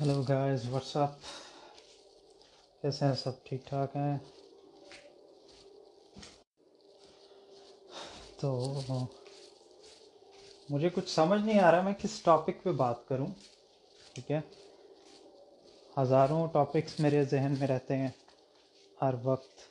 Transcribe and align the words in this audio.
Hello 0.00 0.20
guys 0.28 0.64
what's 0.70 0.96
up 0.96 1.14
کیسے 2.82 3.04
ہیں 3.06 3.14
سب 3.22 3.42
ٹھیک 3.44 3.64
ٹھاک 3.68 3.94
ہیں 3.96 4.16
تو 8.40 8.50
مجھے 10.70 10.88
کچھ 10.94 11.10
سمجھ 11.14 11.40
نہیں 11.40 11.58
آ 11.60 11.70
رہا 11.72 11.80
میں 11.88 11.92
کس 12.02 12.20
ٹاپک 12.24 12.62
پہ 12.64 12.72
بات 12.82 13.06
کروں 13.08 13.26
ٹھیک 14.14 14.30
ہے 14.30 14.40
ہزاروں 15.98 16.46
ٹاپکس 16.52 16.98
میرے 17.06 17.22
ذہن 17.30 17.54
میں 17.60 17.68
رہتے 17.68 17.96
ہیں 18.04 18.10
ہر 19.02 19.14
وقت 19.22 19.64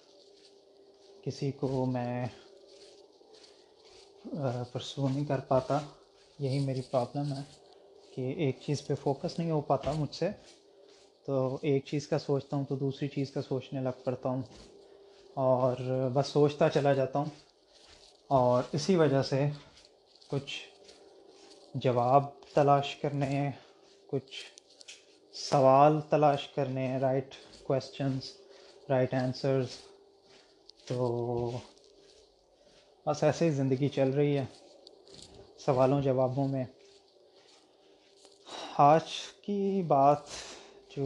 کسی 1.26 1.52
کو 1.60 1.86
میں 1.94 2.26
پرسو 4.74 5.08
نہیں 5.08 5.26
کر 5.32 5.40
پاتا 5.54 5.80
یہی 6.48 6.60
میری 6.66 6.82
پرابلم 6.92 7.34
ہے 7.38 7.42
کہ 8.18 8.28
ایک 8.44 8.60
چیز 8.66 8.82
پہ 8.86 8.94
فوکس 9.02 9.38
نہیں 9.40 9.52
ہو 9.52 9.60
پاتا 9.66 9.92
مجھ 9.98 10.16
سے 10.16 10.28
تو 11.26 11.34
ایک 11.72 11.84
چیز 11.86 12.08
کا 12.08 12.18
سوچتا 12.20 12.56
ہوں 12.58 12.64
تو 12.70 12.76
دوسری 12.76 13.08
چیز 13.16 13.32
کا 13.32 13.42
سوچنے 13.48 13.82
لگ 13.88 13.98
پڑتا 14.04 14.30
ہوں 14.30 14.42
اور 15.44 15.82
بس 16.14 16.28
سوچتا 16.34 16.70
چلا 16.74 16.94
جاتا 17.00 17.20
ہوں 17.20 17.30
اور 18.38 18.64
اسی 18.80 18.96
وجہ 19.02 19.22
سے 19.30 19.44
کچھ 20.30 20.56
جواب 21.86 22.24
تلاش 22.54 22.96
کرنے 23.02 23.30
کچھ 24.12 24.40
سوال 25.44 26.00
تلاش 26.10 26.48
کرنے 26.56 26.88
رائٹ 27.02 27.36
کوشچنس 27.68 28.32
رائٹ 28.90 29.14
آنسرز 29.22 29.76
تو 30.88 31.14
بس 33.08 33.24
ایسے 33.30 33.46
ہی 33.46 33.52
زندگی 33.62 33.90
چل 34.00 34.10
رہی 34.18 34.36
ہے 34.38 34.46
سوالوں 35.66 36.02
جوابوں 36.10 36.48
میں 36.48 36.64
آج 38.80 39.10
کی 39.46 39.82
بات 39.88 40.28
جو 40.96 41.06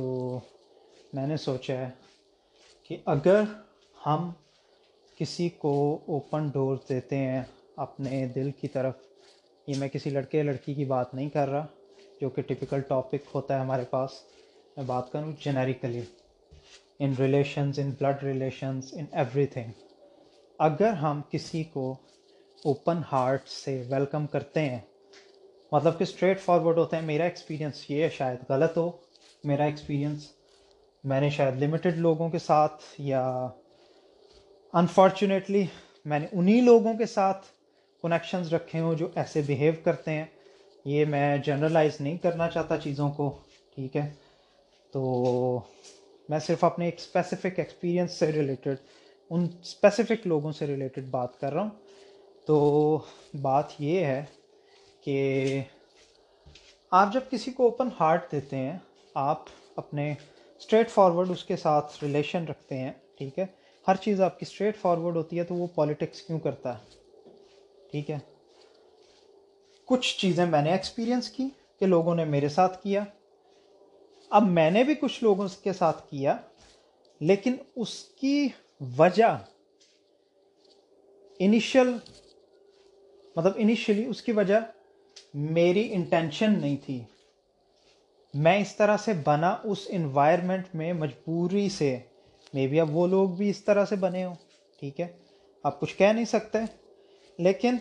میں 1.13 1.25
نے 1.27 1.35
سوچا 1.37 1.73
ہے 1.77 1.89
کہ 2.87 2.97
اگر 3.13 3.43
ہم 4.05 4.29
کسی 5.17 5.47
کو 5.59 5.71
اوپن 6.15 6.47
ڈور 6.53 6.75
دیتے 6.89 7.17
ہیں 7.17 7.41
اپنے 7.85 8.25
دل 8.35 8.49
کی 8.61 8.67
طرف 8.75 8.95
یہ 9.67 9.77
میں 9.79 9.87
کسی 9.93 10.09
لڑکے 10.09 10.37
یا 10.37 10.43
لڑکی 10.43 10.73
کی 10.79 10.85
بات 10.85 11.13
نہیں 11.13 11.29
کر 11.33 11.49
رہا 11.49 11.65
جو 12.21 12.29
کہ 12.35 12.41
ٹپیکل 12.47 12.81
ٹاپک 12.89 13.29
ہوتا 13.35 13.55
ہے 13.55 13.59
ہمارے 13.59 13.85
پاس 13.91 14.21
میں 14.77 14.85
بات 14.87 15.11
کروں 15.11 15.31
generically 15.45 16.01
in 17.03 17.13
relations 17.19 17.79
in 17.83 17.91
blood 17.99 18.23
relations 18.23 18.93
in 18.97 19.05
everything 19.53 19.71
اگر 20.69 20.93
ہم 21.05 21.21
کسی 21.31 21.63
کو 21.73 21.89
اوپن 22.69 23.01
ہارٹ 23.11 23.47
سے 23.63 23.81
ویلکم 23.89 24.27
کرتے 24.35 24.69
ہیں 24.69 24.79
مطلب 25.71 25.97
کہ 25.97 26.03
اسٹریٹ 26.03 26.39
فارورڈ 26.41 26.77
ہوتے 26.77 26.95
ہیں 26.97 27.03
میرا 27.05 27.23
ایکسپیرینس 27.23 27.83
یہ 27.89 28.03
ہے 28.03 28.09
شاید 28.17 28.39
غلط 28.49 28.77
ہو 28.77 28.89
میرا 29.51 29.63
ایکسپیرینس 29.63 30.25
میں 31.11 31.19
نے 31.21 31.29
شاید 31.35 31.61
لمیٹڈ 31.63 31.97
لوگوں 31.97 32.29
کے 32.29 32.39
ساتھ 32.39 32.83
یا 33.09 33.21
انفارچونیٹلی 34.81 35.63
میں 36.13 36.19
نے 36.19 36.27
انہی 36.31 36.59
لوگوں 36.61 36.93
کے 36.97 37.05
ساتھ 37.05 37.45
کنیکشنز 38.01 38.53
رکھے 38.53 38.79
ہوں 38.79 38.93
جو 39.01 39.07
ایسے 39.21 39.41
بیہیو 39.47 39.71
کرتے 39.83 40.11
ہیں 40.11 40.25
یہ 40.95 41.05
میں 41.13 41.37
جنرلائز 41.45 41.99
نہیں 42.01 42.17
کرنا 42.23 42.47
چاہتا 42.53 42.77
چیزوں 42.83 43.09
کو 43.17 43.29
ٹھیک 43.75 43.95
ہے 43.97 44.07
تو 44.93 45.01
میں 46.29 46.39
صرف 46.47 46.63
اپنے 46.63 46.85
ایک 46.85 46.99
اسپیسیفک 46.99 47.59
ایکسپیرینس 47.59 48.11
سے 48.19 48.31
ریلیٹڈ 48.31 48.75
ان 49.29 49.47
اسپیسیفک 49.61 50.27
لوگوں 50.27 50.51
سے 50.59 50.67
ریلیٹڈ 50.67 51.09
بات 51.11 51.39
کر 51.39 51.53
رہا 51.53 51.61
ہوں 51.61 51.69
تو 52.47 52.59
بات 53.41 53.73
یہ 53.89 54.05
ہے 54.05 54.23
کہ 55.03 55.61
آپ 56.93 57.13
جب 57.13 57.29
کسی 57.29 57.51
کو 57.51 57.63
اوپن 57.63 57.87
ہارٹ 57.99 58.31
دیتے 58.31 58.57
ہیں 58.57 58.77
آپ 59.21 59.43
اپنے 59.81 60.11
اسٹریٹ 60.59 60.89
فارورڈ 60.91 61.29
اس 61.31 61.43
کے 61.43 61.57
ساتھ 61.57 61.95
ریلیشن 62.03 62.43
رکھتے 62.49 62.77
ہیں 62.77 62.91
ٹھیک 63.17 63.39
ہے 63.39 63.45
ہر 63.87 63.95
چیز 64.01 64.21
آپ 64.21 64.37
کی 64.39 64.45
اسٹریٹ 64.49 64.77
فارورڈ 64.81 65.15
ہوتی 65.15 65.39
ہے 65.39 65.43
تو 65.43 65.55
وہ 65.55 65.67
پالیٹکس 65.75 66.21
کیوں 66.21 66.39
کرتا 66.39 66.73
ہے 66.77 66.97
ٹھیک 67.91 68.11
ہے 68.11 68.17
کچھ 69.91 70.17
چیزیں 70.17 70.45
میں 70.45 70.61
نے 70.63 70.71
ایکسپیرینس 70.71 71.29
کی 71.37 71.47
کہ 71.79 71.85
لوگوں 71.85 72.15
نے 72.15 72.25
میرے 72.35 72.49
ساتھ 72.57 72.81
کیا 72.83 73.03
اب 74.39 74.47
میں 74.59 74.69
نے 74.71 74.83
بھی 74.89 74.93
کچھ 75.01 75.23
لوگوں 75.23 75.47
کے 75.63 75.73
ساتھ 75.73 76.05
کیا 76.09 76.35
لیکن 77.29 77.55
اس 77.81 77.93
کی 78.19 78.47
وجہ 78.97 79.35
انیشل 81.47 81.89
مطلب 83.35 83.51
انیشلی 83.59 84.05
اس 84.09 84.21
کی 84.21 84.31
وجہ 84.35 84.59
میری 85.33 85.87
انٹینشن 85.95 86.59
نہیں 86.61 86.75
تھی 86.85 86.99
میں 88.43 88.57
اس 88.61 88.75
طرح 88.75 88.97
سے 89.05 89.13
بنا 89.23 89.55
اس 89.71 89.85
انوائرمنٹ 89.89 90.73
میں 90.75 90.91
مجبوری 90.93 91.67
سے 91.77 91.95
مے 92.53 92.67
بی 92.67 92.79
اب 92.79 92.95
وہ 92.95 93.07
لوگ 93.07 93.29
بھی 93.37 93.49
اس 93.49 93.63
طرح 93.65 93.85
سے 93.89 93.95
بنے 93.99 94.23
ہوں 94.25 94.35
ٹھیک 94.79 94.99
ہے 95.01 95.07
آپ 95.63 95.79
کچھ 95.79 95.95
کہہ 95.97 96.11
نہیں 96.13 96.25
سکتے 96.25 96.59
لیکن 97.45 97.77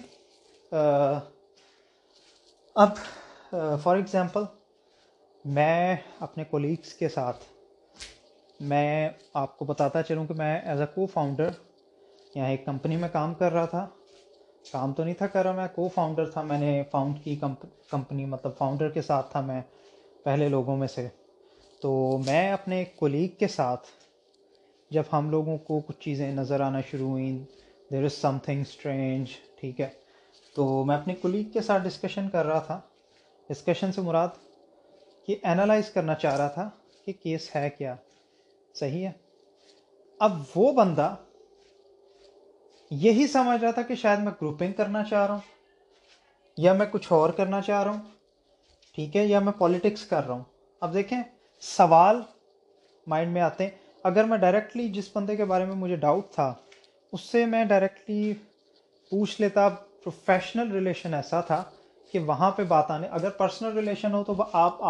اب 2.82 2.94
فار 3.82 3.96
ایگزامپل 3.96 4.42
میں 5.56 5.94
اپنے 6.20 6.44
کولیگس 6.50 6.92
کے 6.94 7.08
ساتھ 7.08 7.44
میں 8.72 9.08
آپ 9.42 9.56
کو 9.58 9.64
بتاتا 9.64 10.02
چلوں 10.02 10.26
کہ 10.26 10.34
میں 10.38 10.58
ایز 10.60 10.80
اے 10.80 10.86
کو 10.94 11.06
فاؤنڈر 11.12 11.50
یہاں 12.34 12.48
ایک 12.48 12.64
کمپنی 12.66 12.96
میں 12.96 13.08
کام 13.12 13.34
کر 13.34 13.52
رہا 13.52 13.64
تھا 13.66 13.86
کام 14.72 14.92
تو 14.92 15.04
نہیں 15.04 15.14
تھا 15.18 15.26
کر 15.26 15.42
رہا 15.44 15.52
میں 15.54 15.66
کو 15.74 15.88
فاؤنڈر 15.94 16.28
تھا 16.30 16.42
میں 16.48 16.58
نے 16.60 16.82
فاؤنڈ 16.90 17.18
کی 17.24 17.34
کمپنی 17.90 18.24
مطلب 18.32 18.56
فاؤنڈر 18.58 18.88
کے 18.94 19.02
ساتھ 19.02 19.30
تھا 19.32 19.40
میں 19.46 19.60
پہلے 20.24 20.48
لوگوں 20.48 20.76
میں 20.76 20.88
سے 20.94 21.06
تو 21.82 21.92
میں 22.26 22.50
اپنے 22.52 22.84
کولیگ 22.96 23.28
کے 23.38 23.48
ساتھ 23.48 23.86
جب 24.94 25.02
ہم 25.12 25.30
لوگوں 25.30 25.56
کو 25.66 25.78
کچھ 25.86 25.98
چیزیں 26.00 26.30
نظر 26.34 26.60
آنا 26.60 26.80
شروع 26.90 27.08
ہوئیں 27.08 27.38
دیر 27.92 28.04
از 28.04 28.12
سم 28.20 28.36
تھنگ 28.44 28.60
اسٹرینج 28.60 29.30
ٹھیک 29.60 29.80
ہے 29.80 29.88
تو 30.54 30.66
میں 30.84 30.96
اپنے 30.96 31.14
کولیگ 31.22 31.50
کے 31.52 31.60
ساتھ 31.68 31.82
ڈسکشن 31.82 32.28
کر 32.32 32.46
رہا 32.46 32.58
تھا 32.66 32.80
ڈسکشن 33.50 33.92
سے 33.92 34.00
مراد 34.10 34.28
کہ 35.26 35.36
اینالائز 35.48 35.90
کرنا 35.94 36.14
چاہ 36.24 36.36
رہا 36.36 36.48
تھا 36.58 36.68
کہ 37.04 37.12
کیس 37.22 37.54
ہے 37.56 37.68
کیا 37.78 37.94
صحیح 38.80 39.06
ہے 39.06 39.12
اب 40.28 40.38
وہ 40.54 40.72
بندہ 40.72 41.14
یہی 42.98 43.26
سمجھ 43.32 43.60
رہا 43.62 43.70
تھا 43.70 43.82
کہ 43.88 43.94
شاید 43.94 44.20
میں 44.20 44.32
گروپنگ 44.40 44.72
کرنا 44.76 45.02
چاہ 45.10 45.26
رہا 45.26 45.32
ہوں 45.34 45.40
یا 46.58 46.72
میں 46.74 46.86
کچھ 46.90 47.10
اور 47.12 47.30
کرنا 47.36 47.60
چاہ 47.66 47.82
رہا 47.82 47.90
ہوں 47.90 48.00
ٹھیک 48.94 49.16
ہے 49.16 49.24
یا 49.26 49.40
میں 49.40 49.52
پالیٹکس 49.58 50.04
کر 50.06 50.24
رہا 50.26 50.34
ہوں 50.34 50.42
اب 50.80 50.94
دیکھیں 50.94 51.18
سوال 51.76 52.20
مائنڈ 53.10 53.32
میں 53.32 53.40
آتے 53.42 53.64
ہیں 53.64 53.70
اگر 54.10 54.24
میں 54.24 54.38
ڈائریکٹلی 54.38 54.88
جس 54.92 55.10
بندے 55.14 55.36
کے 55.36 55.44
بارے 55.52 55.64
میں 55.64 55.74
مجھے 55.76 55.96
ڈاؤٹ 56.06 56.30
تھا 56.34 56.52
اس 57.12 57.20
سے 57.30 57.44
میں 57.52 57.64
ڈائریکٹلی 57.64 58.32
پوچھ 59.10 59.40
لیتا 59.40 59.68
پروفیشنل 60.04 60.70
ریلیشن 60.72 61.14
ایسا 61.14 61.40
تھا 61.50 61.62
کہ 62.12 62.18
وہاں 62.26 62.50
پہ 62.56 62.62
بات 62.74 62.90
آنے 62.90 63.06
اگر 63.10 63.30
پرسنل 63.44 63.72
ریلیشن 63.76 64.14
ہو 64.14 64.22
تو 64.24 64.34
آپ 64.52 64.82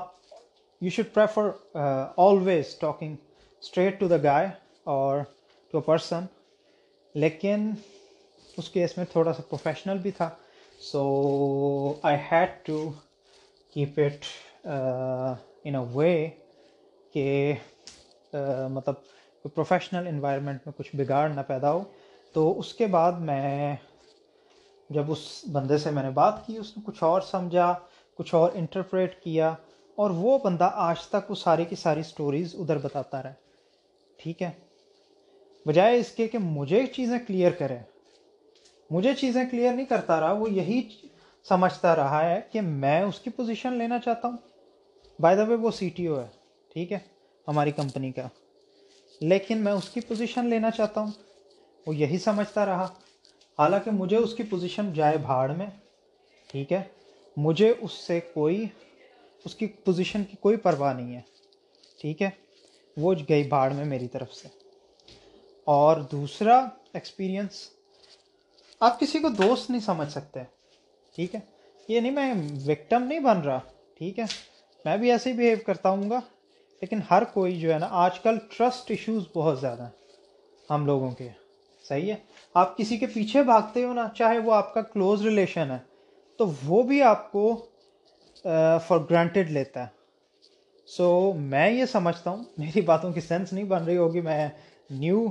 آپ 0.00 0.10
you 0.82 0.90
should 0.96 1.12
prefer 1.14 1.50
always 2.24 2.74
talking 2.80 3.14
straight 3.60 4.00
to 4.00 4.08
the 4.08 4.16
guy 4.24 4.48
اور 4.96 5.18
ٹو 5.70 5.78
اے 5.78 5.84
پرسن 5.86 6.24
لیکن 7.22 7.70
اس 8.58 8.68
کیس 8.70 8.96
میں 8.96 9.04
تھوڑا 9.12 9.32
سا 9.32 9.42
پروفیشنل 9.48 9.98
بھی 10.02 10.10
تھا 10.16 10.28
so 10.90 11.02
I 12.08 12.16
had 12.30 12.48
to 12.66 12.88
keep 13.74 13.98
it 14.06 14.24
in 15.68 15.74
a 15.74 15.84
way 15.94 16.28
کہ 17.12 17.52
uh, 18.36 18.68
مطلب 18.70 18.94
پروفیشنل 19.54 20.06
انوائرمنٹ 20.06 20.66
میں 20.66 20.72
کچھ 20.78 20.94
بگاڑ 20.96 21.28
نہ 21.30 21.40
پیدا 21.46 21.70
ہو 21.72 21.82
تو 22.32 22.58
اس 22.58 22.72
کے 22.74 22.86
بعد 22.96 23.12
میں 23.30 23.74
جب 24.96 25.10
اس 25.12 25.24
بندے 25.52 25.78
سے 25.78 25.90
میں 25.96 26.02
نے 26.02 26.10
بات 26.20 26.46
کی 26.46 26.56
اس 26.58 26.76
نے 26.76 26.82
کچھ 26.86 27.02
اور 27.04 27.20
سمجھا 27.30 27.72
کچھ 28.16 28.34
اور 28.34 28.50
انٹرپریٹ 28.60 29.20
کیا 29.22 29.52
اور 30.02 30.10
وہ 30.22 30.38
بندہ 30.44 30.70
آج 30.88 31.06
تک 31.08 31.30
وہ 31.30 31.34
ساری 31.34 31.64
کی 31.70 31.76
ساری 31.76 32.02
سٹوریز 32.12 32.54
ادھر 32.58 32.78
بتاتا 32.82 33.22
رہا 33.22 33.32
ٹھیک 34.22 34.42
ہے 34.42 34.50
بجائے 35.68 35.98
اس 36.00 36.08
کے 36.16 36.26
کہ 36.32 36.38
مجھے 36.42 36.84
چیزیں 36.92 37.18
کلیئر 37.26 37.50
کرے 37.58 37.76
مجھے 38.90 39.12
چیزیں 39.20 39.42
کلیئر 39.50 39.72
نہیں 39.72 39.86
کرتا 39.86 40.18
رہا 40.20 40.32
وہ 40.38 40.50
یہی 40.50 40.80
سمجھتا 41.48 41.94
رہا 41.96 42.20
ہے 42.28 42.38
کہ 42.52 42.60
میں 42.84 43.00
اس 43.00 43.18
کی 43.24 43.30
پوزیشن 43.40 43.72
لینا 43.78 43.98
چاہتا 44.04 44.28
ہوں 44.28 44.36
بائی 45.22 45.36
دا 45.36 45.42
وے 45.48 45.54
وہ 45.64 45.70
سی 45.78 45.88
ٹی 45.96 46.06
او 46.06 46.18
ہے 46.20 46.26
ٹھیک 46.72 46.92
ہے 46.92 46.98
ہماری 47.48 47.70
کمپنی 47.80 48.10
کا 48.18 48.26
لیکن 49.20 49.58
میں 49.64 49.72
اس 49.80 49.88
کی 49.94 50.00
پوزیشن 50.08 50.46
لینا 50.50 50.70
چاہتا 50.76 51.00
ہوں 51.00 51.10
وہ 51.86 51.94
یہی 51.96 52.18
سمجھتا 52.28 52.64
رہا 52.66 52.86
حالانکہ 53.58 53.90
مجھے 54.00 54.16
اس 54.16 54.34
کی 54.36 54.42
پوزیشن 54.52 54.92
جائے 54.94 55.16
بھاڑ 55.26 55.48
میں 55.60 55.66
ٹھیک 56.50 56.72
ہے 56.72 56.82
مجھے 57.48 57.72
اس 57.78 57.98
سے 58.06 58.18
کوئی 58.34 58.64
اس 59.44 59.54
کی 59.54 59.66
پوزیشن 59.90 60.24
کی 60.30 60.36
کوئی 60.48 60.56
پرواہ 60.68 60.92
نہیں 61.02 61.14
ہے 61.16 61.20
ٹھیک 62.00 62.22
ہے 62.22 62.30
وہ 63.04 63.14
گئی 63.28 63.46
بھاڑ 63.52 63.72
میں 63.72 63.84
میری 63.94 64.08
طرف 64.16 64.32
سے 64.34 64.48
اور 65.72 65.96
دوسرا 66.10 66.54
ایکسپیرینس 66.94 67.50
آپ 68.86 69.00
کسی 69.00 69.18
کو 69.22 69.28
دوست 69.38 69.68
نہیں 69.70 69.80
سمجھ 69.86 70.08
سکتے 70.12 70.40
ٹھیک 71.16 71.34
ہے 71.34 71.40
یہ 71.88 72.00
نہیں 72.00 72.12
میں 72.18 72.50
وکٹم 72.66 73.02
نہیں 73.08 73.18
بن 73.24 73.40
رہا 73.46 73.58
ٹھیک 73.98 74.18
ہے 74.18 74.24
میں 74.84 74.96
بھی 75.02 75.10
ایسے 75.12 75.32
ہی 75.32 75.34
بیہیو 75.38 75.56
کرتا 75.66 75.88
ہوں 75.96 76.08
گا 76.10 76.20
لیکن 76.80 77.00
ہر 77.10 77.24
کوئی 77.32 77.58
جو 77.60 77.72
ہے 77.72 77.78
نا 77.78 77.86
آج 78.04 78.20
کل 78.20 78.38
ٹرسٹ 78.56 78.90
ایشوز 78.90 79.22
بہت 79.34 79.60
زیادہ 79.60 79.82
ہیں 79.82 80.14
ہم 80.70 80.86
لوگوں 80.86 81.10
کے 81.18 81.28
صحیح 81.88 82.10
ہے 82.12 82.16
آپ 82.62 82.76
کسی 82.76 82.96
کے 82.98 83.06
پیچھے 83.14 83.42
بھاگتے 83.50 83.82
ہو 83.84 83.92
نا 83.98 84.06
چاہے 84.18 84.38
وہ 84.48 84.54
آپ 84.60 84.72
کا 84.74 84.80
کلوز 84.92 85.24
ریلیشن 85.26 85.70
ہے 85.70 85.78
تو 86.38 86.46
وہ 86.66 86.82
بھی 86.92 87.02
آپ 87.10 87.30
کو 87.32 87.42
فار 88.86 88.98
گرانٹیڈ 89.10 89.50
لیتا 89.60 89.82
ہے 89.86 90.46
سو 90.96 91.10
میں 91.56 91.68
یہ 91.70 91.84
سمجھتا 91.92 92.30
ہوں 92.30 92.42
میری 92.58 92.80
باتوں 92.92 93.12
کی 93.12 93.20
سینس 93.28 93.52
نہیں 93.52 93.68
بن 93.74 93.84
رہی 93.84 93.96
ہوگی 93.96 94.20
میں 94.30 94.48
نیو 95.04 95.28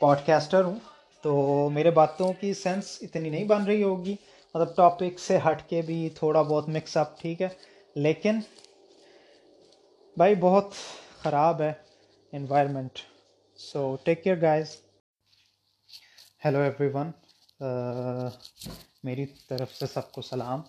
پوڈ 0.00 0.18
کاسٹر 0.26 0.64
ہوں 0.64 0.78
تو 1.22 1.36
میرے 1.72 1.90
باتوں 1.90 2.32
کی 2.40 2.52
سینس 2.54 2.96
اتنی 3.02 3.30
نہیں 3.30 3.44
بن 3.48 3.64
رہی 3.66 3.82
ہوگی 3.82 4.14
مطلب 4.54 4.74
ٹاپک 4.76 5.18
سے 5.20 5.38
ہٹ 5.46 5.68
کے 5.70 5.80
بھی 5.86 6.08
تھوڑا 6.18 6.42
بہت 6.42 6.68
مکس 6.76 6.96
اپ 6.96 7.20
ٹھیک 7.20 7.42
ہے 7.42 7.48
لیکن 7.94 8.38
بھائی 10.18 10.34
بہت 10.40 10.72
خراب 11.22 11.60
ہے 11.62 11.72
environment 12.38 12.98
so 13.60 13.94
take 14.04 14.22
care 14.24 14.40
guys 14.42 14.76
hello 16.44 16.58
everyone 16.94 17.10
میری 19.04 19.24
طرف 19.48 19.74
سے 19.78 19.86
سب 19.92 20.10
کو 20.12 20.22
سلام 20.22 20.62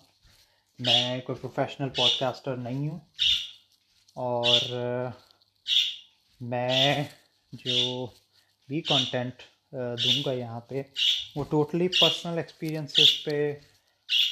میں 0.86 1.20
کوئی 1.26 1.38
پروفیشنل 1.40 1.88
پوڈ 1.96 2.18
کاسٹر 2.18 2.56
نہیں 2.56 2.88
ہوں 2.88 2.98
اور 4.26 5.10
میں 6.52 7.02
جو 7.52 8.06
بھی 8.68 8.80
کانٹینٹ 8.88 9.42
uh, 9.74 9.96
دوں 10.04 10.22
گا 10.26 10.32
یہاں 10.32 10.60
پہ 10.68 10.82
وہ 11.36 11.44
ٹوٹلی 11.50 11.88
پرسنل 12.00 12.38
ایکسپیرینسز 12.38 13.10
پہ 13.24 13.36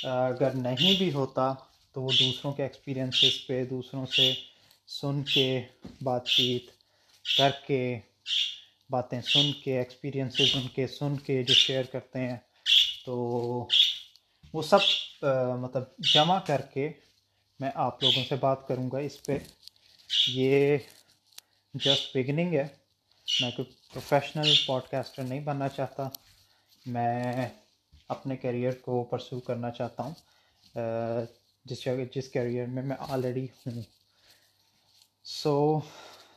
uh, 0.07 0.27
اگر 0.29 0.55
نہیں 0.63 0.99
بھی 0.99 1.13
ہوتا 1.13 1.53
تو 1.93 2.03
وہ 2.03 2.11
دوسروں 2.19 2.53
کے 2.53 2.63
ایکسپیرینسز 2.63 3.47
پہ 3.47 3.65
دوسروں 3.71 4.05
سے 4.17 4.33
سن 5.01 5.23
کے 5.35 5.49
بات 6.05 6.27
چیت 6.29 6.71
کر 7.37 7.51
کے 7.67 7.83
باتیں 8.91 9.21
سن 9.33 9.53
کے 9.65 9.77
ایکسپیرینسز 9.79 10.55
ان 10.57 10.69
کے 10.75 10.87
سن 10.99 11.17
کے 11.27 11.43
جو 11.49 11.55
شیئر 11.55 11.85
کرتے 11.93 12.19
ہیں 12.29 12.37
تو 13.05 13.15
وہ 14.53 14.63
سب 14.71 14.83
uh, 15.27 15.59
مطلب 15.61 15.85
جمع 16.13 16.39
کر 16.47 16.61
کے 16.75 16.89
میں 17.61 17.71
آپ 17.87 18.03
لوگوں 18.03 18.23
سے 18.29 18.35
بات 18.41 18.67
کروں 18.69 18.91
گا 18.91 18.99
اس 19.09 19.23
پہ 19.27 19.39
یہ 20.35 20.77
جسٹ 21.85 22.17
بگننگ 22.17 22.55
ہے 22.55 22.67
میں 23.41 23.51
کوئی 23.57 23.71
پروفیشنل 23.93 24.51
پوڈ 24.67 24.83
کاسٹر 24.91 25.23
نہیں 25.23 25.41
بننا 25.45 25.69
چاہتا 25.69 26.09
میں 26.93 27.47
اپنے 28.15 28.37
کیریئر 28.45 28.73
کو 28.83 29.03
پرسو 29.11 29.41
کرنا 29.49 29.71
چاہتا 29.79 30.03
ہوں 30.03 30.15
جس 31.71 31.87
جس 32.15 32.29
کیریئر 32.33 32.67
میں 32.77 32.83
میں 32.83 32.97
آلریڈی 33.17 33.45
ہوں 33.67 33.81
سو 35.41 35.55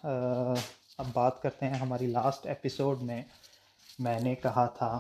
اب 0.04 1.08
بات 1.14 1.42
کرتے 1.42 1.66
ہیں 1.70 1.78
ہماری 1.80 2.08
لاسٹ 2.12 2.46
ایپیسوڈ 2.54 3.02
میں 3.10 3.22
میں 4.08 4.20
نے 4.24 4.36
کہا 4.44 4.66
تھا 4.78 4.92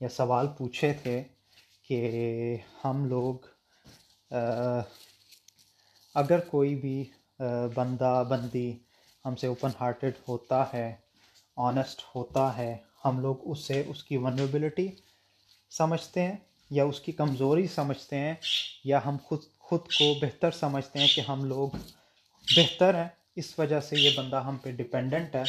یا 0.00 0.08
سوال 0.16 0.46
پوچھے 0.58 0.92
تھے 1.02 1.22
کہ 1.88 2.00
ہم 2.84 3.04
لوگ 3.14 3.46
اگر 6.22 6.40
کوئی 6.50 6.74
بھی 6.84 7.02
بندہ 7.74 8.22
بندی 8.28 8.72
ہم 9.26 9.34
سے 9.36 9.46
اوپن 9.46 9.70
ہارٹیڈ 9.80 10.14
ہوتا 10.28 10.64
ہے 10.72 10.90
آنیسٹ 11.68 12.02
ہوتا 12.14 12.56
ہے 12.56 12.74
ہم 13.04 13.18
لوگ 13.20 13.48
اس 13.50 13.64
سے 13.64 13.82
اس 13.90 14.02
کی 14.04 14.16
ونریبلٹی 14.26 14.88
سمجھتے 15.78 16.22
ہیں 16.26 16.36
یا 16.76 16.84
اس 16.90 17.00
کی 17.00 17.12
کمزوری 17.12 17.66
سمجھتے 17.74 18.16
ہیں 18.18 18.34
یا 18.90 19.00
ہم 19.04 19.16
خود 19.24 19.40
خود 19.68 19.80
کو 19.98 20.12
بہتر 20.20 20.50
سمجھتے 20.60 20.98
ہیں 20.98 21.06
کہ 21.14 21.20
ہم 21.28 21.44
لوگ 21.52 21.76
بہتر 22.56 22.94
ہیں 22.94 23.08
اس 23.40 23.58
وجہ 23.58 23.80
سے 23.88 23.96
یہ 24.00 24.10
بندہ 24.16 24.42
ہم 24.46 24.56
پہ 24.62 24.70
ڈپینڈنٹ 24.76 25.34
ہے 25.36 25.42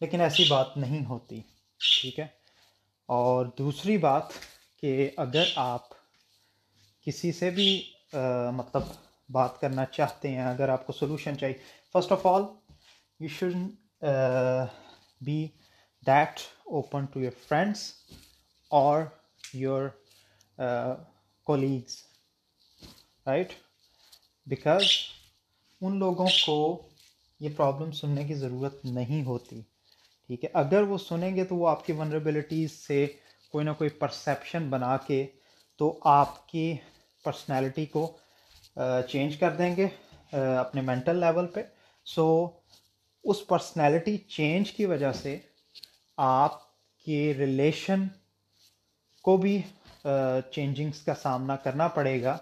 لیکن 0.00 0.20
ایسی 0.20 0.44
بات 0.50 0.76
نہیں 0.76 1.04
ہوتی 1.06 1.40
ٹھیک 2.00 2.18
ہے 2.20 2.26
اور 3.18 3.46
دوسری 3.58 3.96
بات 4.06 4.32
کہ 4.80 5.10
اگر 5.24 5.48
آپ 5.64 5.88
کسی 7.06 7.32
سے 7.32 7.50
بھی 7.58 7.68
مطلب 8.56 8.82
بات 9.32 9.60
کرنا 9.60 9.84
چاہتے 9.96 10.28
ہیں 10.34 10.44
اگر 10.44 10.68
آپ 10.68 10.86
کو 10.86 10.92
سلوشن 10.92 11.38
چاہیے 11.38 11.58
first 11.92 12.12
of 12.12 12.26
all 12.26 12.42
you 13.22 13.28
shouldn't 13.28 13.72
uh, 14.02 14.66
be 15.28 15.40
that 16.10 16.44
open 16.78 17.06
to 17.14 17.20
your 17.20 17.34
friends 17.48 17.80
or 18.84 18.94
your 19.64 19.82
uh, 20.66 20.94
colleagues 21.50 21.94
right 23.26 23.50
because 24.52 24.84
ان 25.86 25.98
لوگوں 25.98 26.26
کو 26.44 26.54
یہ 27.44 27.48
پرابلم 27.56 27.90
سننے 27.98 28.24
کی 28.30 28.34
ضرورت 28.40 28.84
نہیں 28.96 29.22
ہوتی 29.24 29.60
ٹھیک 30.26 30.44
ہے 30.44 30.48
اگر 30.60 30.82
وہ 30.92 30.98
سنیں 31.02 31.34
گے 31.36 31.44
تو 31.50 31.56
وہ 31.56 31.68
آپ 31.68 31.84
کی 31.86 31.92
ونریبلٹیز 31.98 32.72
سے 32.86 33.06
کوئی 33.52 33.64
نہ 33.66 33.70
کوئی 33.78 33.90
پرسیپشن 34.00 34.68
بنا 34.70 34.96
کے 35.06 35.20
تو 35.78 35.88
آپ 36.14 36.32
کی 36.48 36.66
پرسنالٹی 37.24 37.84
کو 37.94 38.02
چینج 38.74 39.32
uh, 39.32 39.38
کر 39.40 39.56
دیں 39.62 39.74
گے 39.76 39.86
uh, 39.86 40.58
اپنے 40.64 40.80
مینٹل 40.90 41.20
لیول 41.26 41.46
پہ 41.54 41.62
سو 42.14 42.26
اس 43.30 43.46
پرسنالٹی 43.46 44.16
چینج 44.36 44.70
کی 44.76 44.84
وجہ 44.92 45.10
سے 45.22 45.36
آپ 46.28 46.58
کے 47.04 47.18
ریلیشن 47.38 48.06
کو 49.24 49.36
بھی 49.44 49.60
چینجنگس 50.54 51.02
کا 51.04 51.14
سامنا 51.22 51.56
کرنا 51.66 51.86
پڑے 51.98 52.22
گا 52.22 52.36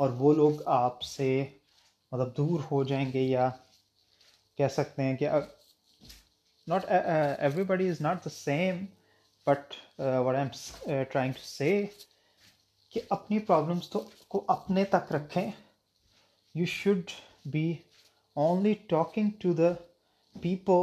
اور 0.00 0.10
وہ 0.18 0.32
لوگ 0.34 0.62
آپ 0.76 1.02
سے 1.10 1.28
مطلب 2.12 2.36
دور 2.36 2.60
ہو 2.70 2.82
جائیں 2.84 3.10
گے 3.12 3.20
یا 3.20 3.48
کہہ 4.58 4.68
سکتے 4.76 5.02
ہیں 5.02 5.16
کہ 5.16 5.28
not 6.68 6.84
everybody 7.70 7.88
is 7.90 8.00
not 8.00 8.24
the 8.24 8.30
same 8.30 8.84
but 9.46 9.74
what 9.98 10.34
I 10.36 10.46
am 10.92 11.02
trying 11.12 11.32
to 11.32 11.42
say 11.46 11.84
کہ 12.92 13.00
اپنی 13.18 13.38
پرابلمس 13.46 13.88
تو 13.90 14.04
کو 14.28 14.44
اپنے 14.56 14.84
تک 14.90 15.12
رکھیں 15.14 15.50
you 16.54 16.66
should 16.82 17.10
be 17.52 17.72
only 18.44 18.74
talking 18.88 19.30
to 19.42 19.52
the 19.62 19.72
people 20.42 20.76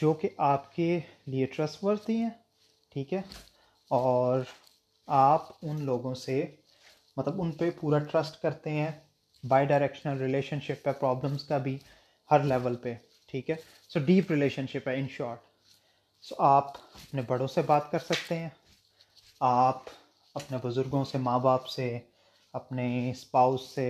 جو 0.00 0.12
کہ 0.20 0.28
آپ 0.52 0.74
کے 0.74 0.98
لیے 1.30 1.46
ٹرسٹ 1.56 1.82
ورتی 1.84 2.16
ہیں 2.16 2.30
ٹھیک 2.92 3.12
ہے 3.14 3.20
اور 3.98 4.40
آپ 5.20 5.48
ان 5.62 5.82
لوگوں 5.84 6.14
سے 6.14 6.44
مطلب 7.16 7.40
ان 7.42 7.50
پہ 7.58 7.70
پورا 7.80 7.98
ٹرسٹ 8.10 8.40
کرتے 8.42 8.70
ہیں 8.70 8.90
بائی 9.48 9.66
ڈائریکشنل 9.66 10.20
ریلیشن 10.20 10.60
شپ 10.66 10.86
ہے 10.88 10.92
پرابلمس 11.00 11.44
کا 11.48 11.58
بھی 11.66 11.76
ہر 12.30 12.44
لیول 12.52 12.76
پہ 12.82 12.94
ٹھیک 13.30 13.50
ہے 13.50 13.54
سو 13.88 14.00
ڈیپ 14.06 14.30
ریلیشن 14.30 14.66
شپ 14.72 14.88
ہے 14.88 14.98
ان 15.00 15.08
شارٹ 15.16 15.40
سو 16.28 16.34
آپ 16.48 16.72
اپنے 16.76 17.22
بڑوں 17.28 17.46
سے 17.54 17.62
بات 17.66 17.90
کر 17.90 17.98
سکتے 18.08 18.38
ہیں 18.38 18.48
آپ 19.50 19.84
اپنے 20.40 20.58
بزرگوں 20.62 21.04
سے 21.12 21.18
ماں 21.18 21.38
باپ 21.48 21.66
سے 21.68 21.96
اپنے 22.60 22.88
اسپاؤس 23.10 23.68
سے 23.74 23.86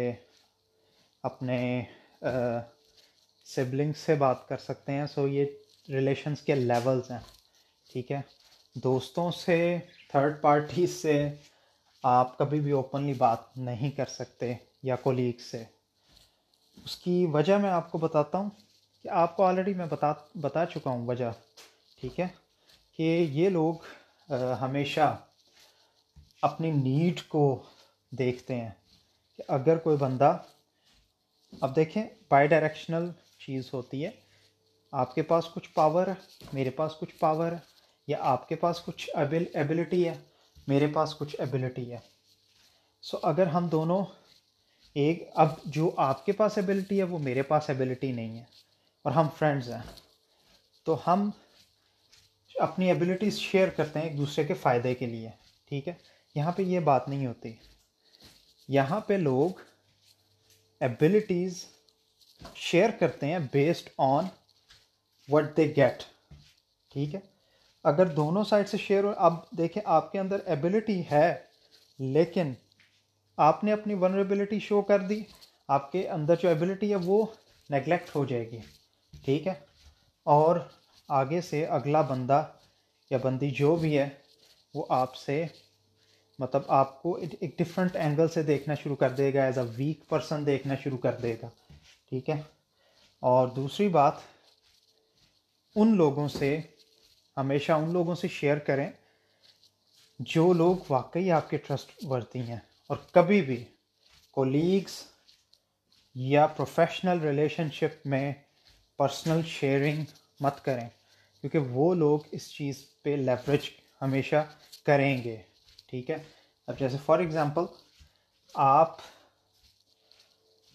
اپنے 1.30 1.58
سبلنگس 3.54 3.98
سے 4.06 4.14
بات 4.14 4.46
کر 4.48 4.56
سکتے 4.62 4.92
ہیں 4.92 5.06
سو 5.14 5.26
یہ 5.28 5.90
ریلیشنس 5.92 6.40
کے 6.42 6.54
لیولز 6.54 7.10
ہیں 7.10 7.18
ٹھیک 7.92 8.10
ہے 8.12 8.20
دوستوں 8.84 9.30
سے 9.44 9.56
تھرڈ 10.10 10.40
پارٹی 10.42 10.86
سے 10.86 11.16
آپ 12.10 12.36
کبھی 12.38 12.60
بھی 12.60 12.70
اوپنلی 12.72 13.14
بات 13.18 13.56
نہیں 13.56 13.90
کر 13.96 14.06
سکتے 14.10 14.52
یا 14.82 14.96
کولیگ 15.02 15.40
سے 15.50 15.62
اس 16.84 16.96
کی 16.98 17.24
وجہ 17.32 17.58
میں 17.62 17.70
آپ 17.70 17.90
کو 17.92 17.98
بتاتا 17.98 18.38
ہوں 18.38 18.48
کہ 19.02 19.08
آپ 19.24 19.36
کو 19.36 19.42
آلریڈی 19.44 19.74
میں 19.74 19.86
بتا 19.90 20.12
بتا 20.40 20.64
چکا 20.74 20.90
ہوں 20.90 21.06
وجہ 21.06 21.30
ٹھیک 22.00 22.20
ہے 22.20 22.26
کہ 22.96 23.12
یہ 23.32 23.48
لوگ 23.50 23.84
ہمیشہ 24.60 25.14
اپنی 26.50 26.70
نیڈ 26.70 27.22
کو 27.28 27.42
دیکھتے 28.18 28.54
ہیں 28.60 28.70
کہ 29.36 29.42
اگر 29.52 29.76
کوئی 29.84 29.96
بندہ 29.96 30.36
اب 31.60 31.76
دیکھیں 31.76 32.02
بائی 32.30 32.46
ڈائریکشنل 32.48 33.10
چیز 33.44 33.72
ہوتی 33.74 34.04
ہے 34.04 34.10
آپ 35.02 35.14
کے 35.14 35.22
پاس 35.32 35.44
کچھ 35.54 35.68
پاور 35.74 36.06
ہے 36.08 36.14
میرے 36.52 36.70
پاس 36.80 36.92
کچھ 37.00 37.14
پاور 37.18 37.52
ہے 37.52 37.58
یا 38.10 38.16
آپ 38.34 38.48
کے 38.48 38.54
پاس 38.64 38.80
کچھ 38.86 39.08
ایبلٹی 39.30 40.06
ہے 40.08 40.14
میرے 40.68 40.86
پاس 40.94 41.14
کچھ 41.18 41.34
ایبلٹی 41.40 41.90
ہے 41.92 41.98
سو 43.10 43.18
اگر 43.30 43.46
ہم 43.54 43.66
دونوں 43.74 44.02
ایک 45.02 45.22
اب 45.42 45.54
جو 45.76 45.90
آپ 46.08 46.24
کے 46.26 46.32
پاس 46.40 46.56
ایبلٹی 46.58 46.98
ہے 46.98 47.02
وہ 47.12 47.18
میرے 47.28 47.42
پاس 47.50 47.68
ایبلٹی 47.70 48.10
نہیں 48.18 48.38
ہے 48.38 48.44
اور 49.06 49.12
ہم 49.12 49.28
فرینڈز 49.38 49.70
ہیں 49.72 49.82
تو 50.86 50.96
ہم 51.06 51.28
اپنی 52.68 52.88
ایبلٹیز 52.92 53.38
شیئر 53.50 53.68
کرتے 53.76 53.98
ہیں 53.98 54.06
ایک 54.06 54.16
دوسرے 54.18 54.44
کے 54.50 54.54
فائدے 54.64 54.94
کے 55.02 55.06
لیے 55.14 55.28
ٹھیک 55.68 55.88
ہے 55.88 55.94
یہاں 56.34 56.52
پہ 56.56 56.62
یہ 56.72 56.80
بات 56.90 57.08
نہیں 57.08 57.26
ہوتی 57.26 57.52
یہاں 58.78 59.00
پہ 59.06 59.14
لوگ 59.28 59.60
ایبلٹیز 60.88 61.64
شیئر 62.70 62.90
کرتے 63.00 63.26
ہیں 63.26 63.38
based 63.52 63.88
on 64.06 64.24
what 65.32 65.56
they 65.56 65.66
get 65.76 66.02
ٹھیک 66.92 67.14
ہے 67.14 67.20
اگر 67.90 68.06
دونوں 68.14 68.44
سائڈ 68.48 68.68
سے 68.68 68.76
شیئر 68.78 69.04
ہو 69.04 69.12
اب 69.28 69.34
دیکھیں 69.58 69.82
آپ 69.84 70.10
کے 70.12 70.18
اندر 70.18 70.40
ایبلٹی 70.46 71.00
ہے 71.10 71.32
لیکن 72.18 72.52
آپ 73.48 73.64
نے 73.64 73.72
اپنی 73.72 73.94
ونریبلٹی 74.00 74.58
شو 74.60 74.80
کر 74.90 74.98
دی 75.08 75.20
آپ 75.76 75.90
کے 75.92 76.08
اندر 76.10 76.34
جو 76.42 76.48
ایبلٹی 76.48 76.90
ہے 76.90 76.96
وہ 77.04 77.24
نگلیکٹ 77.72 78.14
ہو 78.16 78.24
جائے 78.32 78.50
گی 78.50 78.58
ٹھیک 79.24 79.46
ہے 79.46 79.54
اور 80.36 80.56
آگے 81.20 81.40
سے 81.50 81.64
اگلا 81.78 82.00
بندہ 82.10 82.42
یا 83.10 83.18
بندی 83.22 83.50
جو 83.60 83.74
بھی 83.80 83.96
ہے 83.98 84.08
وہ 84.74 84.84
آپ 85.00 85.14
سے 85.16 85.44
مطلب 86.38 86.62
آپ 86.80 87.00
کو 87.02 87.14
ایک 87.40 87.58
ڈفرینٹ 87.58 87.96
اینگل 88.02 88.28
سے 88.34 88.42
دیکھنا 88.42 88.74
شروع 88.82 88.96
کر 88.96 89.10
دے 89.18 89.32
گا 89.34 89.44
ایز 89.44 89.58
اے 89.58 89.64
ویک 89.76 90.08
پرسن 90.08 90.46
دیکھنا 90.46 90.74
شروع 90.84 90.98
کر 90.98 91.16
دے 91.22 91.34
گا 91.42 91.48
ٹھیک 92.12 92.28
ہے 92.30 92.34
اور 93.28 93.46
دوسری 93.56 93.86
بات 93.88 94.14
ان 95.80 95.94
لوگوں 95.96 96.26
سے 96.28 96.48
ہمیشہ 97.36 97.72
ان 97.82 97.92
لوگوں 97.92 98.14
سے 98.22 98.28
شیئر 98.38 98.58
کریں 98.66 98.88
جو 100.32 100.52
لوگ 100.52 100.74
واقعی 100.90 101.30
آپ 101.36 101.48
کے 101.50 101.56
ٹرسٹ 101.66 102.04
ورتی 102.10 102.40
ہیں 102.48 102.56
اور 102.88 102.96
کبھی 103.12 103.40
بھی 103.46 103.56
کولیگس 104.34 105.00
یا 106.34 106.46
پروفیشنل 106.58 107.20
ریلیشن 107.26 107.70
شپ 107.78 108.06
میں 108.14 108.30
پرسنل 108.98 109.40
شیئرنگ 109.58 110.02
مت 110.46 110.64
کریں 110.64 110.88
کیونکہ 111.40 111.70
وہ 111.78 111.92
لوگ 112.04 112.26
اس 112.34 112.50
چیز 112.56 112.84
پہ 113.02 113.16
لیوریج 113.24 113.70
ہمیشہ 114.02 114.44
کریں 114.86 115.16
گے 115.24 115.36
ٹھیک 115.90 116.10
ہے 116.10 116.22
اب 116.66 116.78
جیسے 116.80 116.96
فار 117.06 117.18
ایگزامپل 117.26 117.72
آپ 118.68 119.00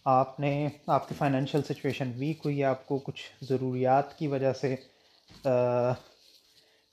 آپ 0.10 0.40
نے 0.40 0.50
آپ 0.96 1.08
کی 1.08 1.16
فائنینشیل 1.18 1.62
سچویشن 1.70 2.12
ویک 2.18 2.42
ہوئی 2.46 2.58
ہے 2.60 2.64
آپ 2.64 2.86
کو 2.88 2.98
کچھ 3.06 3.22
ضروریات 3.48 4.18
کی 4.18 4.28
وجہ 4.34 4.52
سے 4.60 4.76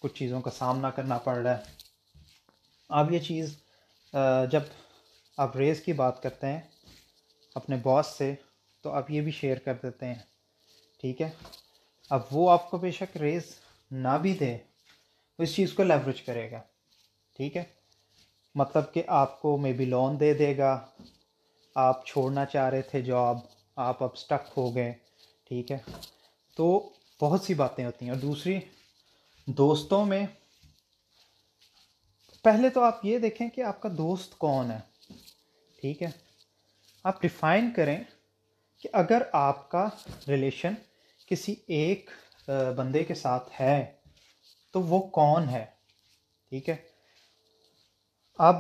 کچھ 0.01 0.15
چیزوں 0.15 0.41
کا 0.43 0.51
سامنا 0.57 0.91
کرنا 0.97 1.19
پڑ 1.25 1.37
رہا 1.37 1.57
ہے 1.59 1.63
اب 3.01 3.13
یہ 3.13 3.19
چیز 3.27 3.55
جب 4.53 4.63
آپ 5.45 5.57
ریز 5.57 5.83
کی 5.85 5.93
بات 6.03 6.23
کرتے 6.23 6.47
ہیں 6.53 6.61
اپنے 7.63 7.77
باس 7.83 8.07
سے 8.17 8.33
تو 8.83 8.93
آپ 9.03 9.11
یہ 9.11 9.21
بھی 9.29 9.33
شیئر 9.41 9.59
کر 9.65 9.75
دیتے 9.83 10.07
ہیں 10.07 10.19
ٹھیک 11.01 11.23
ہے 11.23 11.31
اب 12.17 12.23
وہ 12.33 12.51
آپ 12.51 12.71
کو 12.71 12.79
بے 12.87 12.91
شک 12.99 13.17
ریز 13.23 13.55
نہ 14.07 14.19
بھی 14.23 14.33
دے 14.41 14.57
اس 15.43 15.55
چیز 15.57 15.73
کو 15.75 15.83
لیوریج 15.83 16.23
کرے 16.23 16.51
گا 16.51 16.61
ٹھیک 17.37 17.57
ہے 17.57 17.65
مطلب 18.63 18.93
کہ 18.95 19.03
آپ 19.25 19.41
کو 19.43 19.57
مے 19.67 19.73
بی 19.79 19.85
لون 19.95 20.21
دے 20.21 20.33
دے 20.45 20.57
گا 20.59 20.79
آپ 21.83 22.05
چھوڑنا 22.07 22.45
چاہ 22.47 22.69
رہے 22.71 22.83
تھے 22.91 23.01
جاب 23.03 23.39
آپ 23.85 24.03
اب 24.03 24.11
اسٹک 24.15 24.51
ہو 24.57 24.75
گئے 24.75 24.93
ٹھیک 25.49 25.71
ہے 25.73 25.79
تو 26.57 26.67
بہت 27.21 27.43
سی 27.45 27.55
باتیں 27.55 27.85
ہوتی 27.85 28.05
ہیں 28.05 28.13
اور 28.13 28.21
دوسری 28.21 28.59
دوستوں 29.61 30.05
میں 30.07 30.25
پہلے 32.45 32.69
تو 32.71 32.83
آپ 32.85 33.05
یہ 33.05 33.19
دیکھیں 33.19 33.49
کہ 33.55 33.61
آپ 33.65 33.81
کا 33.83 33.89
دوست 33.99 34.39
کون 34.39 34.71
ہے 34.71 34.79
ٹھیک 35.81 36.03
ہے 36.03 36.11
آپ 37.11 37.21
ڈیفائن 37.23 37.71
کریں 37.77 37.97
کہ 38.83 38.89
اگر 39.03 39.23
آپ 39.41 39.69
کا 39.71 39.87
ریلیشن 40.29 40.75
کسی 41.27 41.55
ایک 41.79 42.11
بندے 42.77 43.05
کے 43.05 43.15
ساتھ 43.15 43.51
ہے 43.61 43.85
تو 44.73 44.81
وہ 44.93 45.01
کون 45.19 45.49
ہے 45.49 45.65
ٹھیک 46.49 46.69
ہے 46.69 46.77
اب 48.49 48.59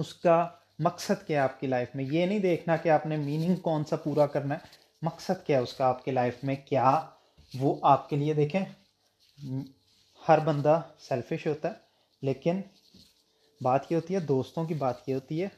اس 0.00 0.14
کا 0.22 0.42
مقصد 0.86 1.26
کیا 1.26 1.36
ہے 1.38 1.48
آپ 1.48 1.58
کی 1.60 1.66
لائف 1.66 1.88
میں 1.94 2.04
یہ 2.10 2.24
نہیں 2.26 2.38
دیکھنا 2.44 2.76
کہ 2.84 2.88
آپ 2.90 3.04
نے 3.06 3.16
میننگ 3.16 3.56
کون 3.66 3.84
سا 3.90 3.96
پورا 4.04 4.26
کرنا 4.36 4.54
ہے 4.54 4.80
مقصد 5.08 5.46
کیا 5.46 5.56
ہے 5.58 5.62
اس 5.62 5.72
کا 5.76 5.86
آپ 5.88 6.04
کی 6.04 6.10
لائف 6.10 6.42
میں 6.48 6.54
کیا 6.68 6.90
وہ 7.58 7.74
آپ 7.90 8.08
کے 8.08 8.16
لیے 8.16 8.34
دیکھیں 8.38 8.64
ہر 10.28 10.38
بندہ 10.50 10.80
سیلفش 11.08 11.46
ہوتا 11.46 11.68
ہے 11.70 12.26
لیکن 12.28 12.60
بات 13.64 13.90
یہ 13.90 13.96
ہوتی 13.96 14.14
ہے 14.14 14.20
دوستوں 14.34 14.64
کی 14.64 14.74
بات 14.82 15.08
یہ 15.08 15.14
ہوتی 15.14 15.42
ہے 15.42 15.48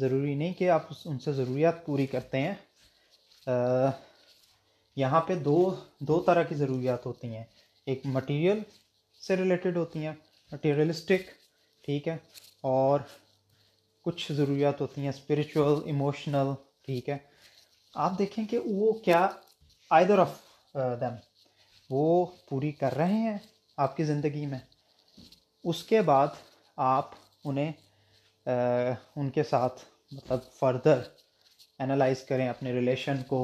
ضروری 0.00 0.34
نہیں 0.34 0.52
کہ 0.58 0.70
آپ 0.70 0.86
ان 1.12 1.18
سے 1.26 1.32
ضروریات 1.40 1.84
پوری 1.86 2.06
کرتے 2.16 2.40
ہیں 2.40 2.54
یہاں 5.04 5.20
پہ 5.28 5.34
دو 5.48 5.56
دو 6.12 6.18
طرح 6.26 6.42
کی 6.48 6.54
ضروریات 6.64 7.06
ہوتی 7.06 7.34
ہیں 7.34 7.44
ایک 7.92 8.06
مٹیریل 8.16 8.60
سے 9.26 9.36
ریلیٹڈ 9.36 9.76
ہوتی 9.76 10.06
ہیں 10.06 10.12
مٹیریلسٹک 10.52 11.30
ٹھیک 11.84 12.08
ہے 12.08 12.16
اور 12.74 13.00
کچھ 14.04 14.30
ضروریات 14.32 14.80
ہوتی 14.80 15.00
ہیں 15.00 15.08
اسپریچول 15.08 15.80
ایموشنل 15.86 16.52
ٹھیک 16.86 17.08
ہے 17.08 17.16
آپ 18.04 18.18
دیکھیں 18.18 18.44
کہ 18.50 18.58
وہ 18.66 18.92
کیا 19.04 19.26
آئدر 19.98 20.18
آف 20.18 20.30
دم 21.00 21.14
وہ 21.90 22.24
پوری 22.48 22.70
کر 22.80 22.94
رہے 22.96 23.18
ہیں 23.18 23.36
آپ 23.84 23.96
کی 23.96 24.04
زندگی 24.04 24.44
میں 24.46 24.58
اس 25.70 25.82
کے 25.84 26.00
بعد 26.10 26.28
آپ 26.90 27.10
انہیں 27.44 27.72
uh, 28.48 28.94
ان 29.16 29.30
کے 29.30 29.42
ساتھ 29.50 29.80
مطلب 30.12 30.40
فردر 30.58 30.98
انالائز 31.78 32.22
کریں 32.28 32.48
اپنے 32.48 32.72
ریلیشن 32.72 33.22
کو 33.26 33.40